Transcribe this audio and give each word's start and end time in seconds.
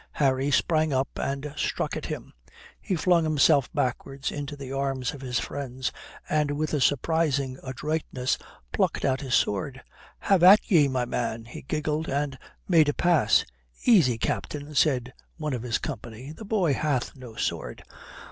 Harry 0.13 0.49
sprang 0.49 0.91
up 0.91 1.09
and 1.19 1.53
struck 1.55 1.95
at 1.95 2.07
him. 2.07 2.33
He 2.81 2.95
flung 2.95 3.23
himself 3.23 3.71
backwards 3.71 4.31
into 4.31 4.55
the 4.55 4.71
arms 4.71 5.13
of 5.13 5.21
his 5.21 5.37
friends 5.39 5.91
and 6.27 6.57
with 6.57 6.73
a 6.73 6.81
surprising 6.81 7.59
adroitness 7.61 8.39
plucked 8.71 9.05
out 9.05 9.21
his 9.21 9.35
sword. 9.35 9.83
"Have 10.21 10.41
at 10.41 10.61
ye, 10.71 10.87
my 10.87 11.05
man;" 11.05 11.45
he 11.45 11.61
giggled 11.61 12.09
and 12.09 12.39
made 12.67 12.89
a 12.89 12.95
pass. 12.95 13.45
"Easy, 13.83 14.17
Captain," 14.17 14.73
says 14.73 15.01
one 15.37 15.53
of 15.53 15.61
his 15.61 15.77
company. 15.77 16.31
"The 16.31 16.45
boy 16.45 16.73
hath 16.73 17.15
no 17.15 17.35
sword." 17.35 17.83